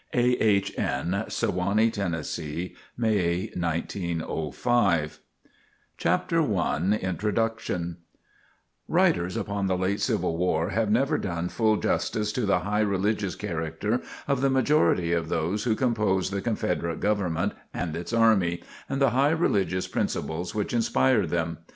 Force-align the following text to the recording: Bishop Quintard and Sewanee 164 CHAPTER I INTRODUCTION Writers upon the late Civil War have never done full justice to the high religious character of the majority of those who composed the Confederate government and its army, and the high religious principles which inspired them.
Bishop 0.11 0.39
Quintard 0.39 0.79
and 0.79 1.13
Sewanee 1.29 1.91
164 2.97 5.23
CHAPTER 5.95 6.41
I 6.57 6.97
INTRODUCTION 6.99 7.97
Writers 8.87 9.37
upon 9.37 9.67
the 9.67 9.77
late 9.77 10.01
Civil 10.01 10.37
War 10.37 10.69
have 10.69 10.89
never 10.89 11.19
done 11.19 11.49
full 11.49 11.75
justice 11.77 12.31
to 12.31 12.47
the 12.47 12.59
high 12.61 12.79
religious 12.81 13.35
character 13.35 14.01
of 14.27 14.41
the 14.41 14.49
majority 14.49 15.13
of 15.13 15.29
those 15.29 15.65
who 15.65 15.75
composed 15.75 16.33
the 16.33 16.41
Confederate 16.41 16.99
government 16.99 17.53
and 17.71 17.95
its 17.95 18.11
army, 18.11 18.63
and 18.89 18.99
the 18.99 19.11
high 19.11 19.29
religious 19.29 19.87
principles 19.87 20.55
which 20.55 20.73
inspired 20.73 21.29
them. 21.29 21.59